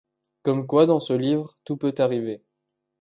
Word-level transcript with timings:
Comme 0.41 0.65
quoi, 0.65 0.87
dans 0.87 0.99
ce 0.99 1.13
livre, 1.13 1.59
tout 1.63 1.77
peut 1.77 1.93
arriver. 1.99 2.41